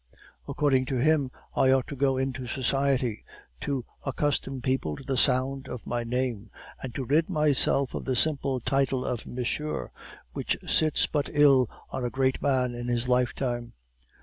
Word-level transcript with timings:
According 0.47 0.85
to 0.87 0.95
him, 0.95 1.29
I 1.55 1.69
ought 1.69 1.85
to 1.89 1.95
go 1.95 2.17
into 2.17 2.47
society, 2.47 3.23
to 3.59 3.85
accustom 4.03 4.59
people 4.59 4.95
to 4.95 5.03
the 5.03 5.15
sound 5.15 5.67
of 5.67 5.85
my 5.85 6.03
name, 6.03 6.49
and 6.81 6.95
to 6.95 7.05
rid 7.05 7.29
myself 7.29 7.93
of 7.93 8.05
the 8.05 8.15
simple 8.15 8.59
title 8.59 9.05
of 9.05 9.27
'monsieur' 9.27 9.91
which 10.33 10.57
sits 10.65 11.05
but 11.05 11.29
ill 11.31 11.69
on 11.91 12.03
a 12.03 12.09
great 12.09 12.41
man 12.41 12.73
in 12.73 12.87
his 12.87 13.07
lifetime. 13.07 13.73